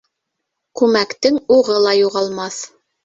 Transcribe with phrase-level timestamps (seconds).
[0.81, 2.63] Күмәктең уғы ла юғалмаҫ.